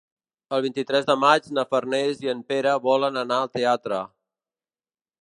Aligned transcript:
El 0.55 0.63
vint-i-tres 0.65 1.05
de 1.09 1.15
maig 1.25 1.51
na 1.59 1.67
Farners 1.75 2.25
i 2.27 2.33
en 2.35 2.43
Pere 2.49 2.75
volen 2.89 3.23
anar 3.25 3.41
al 3.45 3.55
teatre. 3.59 4.05